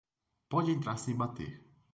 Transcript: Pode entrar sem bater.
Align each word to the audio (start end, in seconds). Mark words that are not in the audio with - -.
Pode 0.49 0.71
entrar 0.71 0.97
sem 0.97 1.15
bater. 1.15 1.63